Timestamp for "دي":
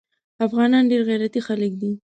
1.81-1.91